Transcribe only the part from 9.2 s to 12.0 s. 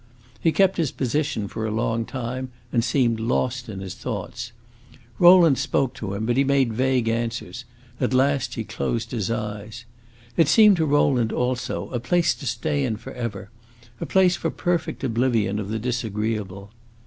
eyes. It seemed to Rowland, also, a